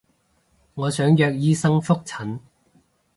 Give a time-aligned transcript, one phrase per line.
[0.73, 2.39] 我想約醫生覆診